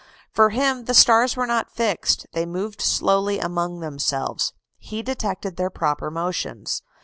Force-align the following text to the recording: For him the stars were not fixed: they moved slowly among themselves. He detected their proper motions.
For 0.31 0.49
him 0.49 0.85
the 0.85 0.95
stars 0.95 1.37
were 1.37 1.45
not 1.45 1.69
fixed: 1.75 2.25
they 2.33 2.47
moved 2.47 2.81
slowly 2.81 3.37
among 3.37 3.81
themselves. 3.81 4.51
He 4.79 5.03
detected 5.03 5.57
their 5.57 5.69
proper 5.69 6.09
motions. 6.09 6.81